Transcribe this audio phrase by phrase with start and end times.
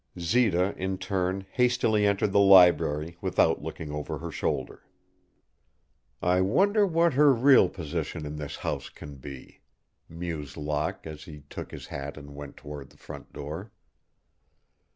[0.19, 4.81] Zita in turn hastily entered the library, without looking over her shoulder.
[6.23, 9.61] "I wonder what her real position in this house can be,"
[10.09, 13.71] mused Locke, as he took his hat and went toward the front door.